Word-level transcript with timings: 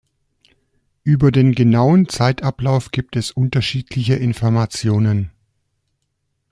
Über 1.03 1.31
den 1.31 1.51
genauen 1.53 2.09
Zeitablauf 2.09 2.89
gibt 2.89 3.15
es 3.15 3.29
unterschiedliche 3.29 4.15
Informationen. 4.15 5.29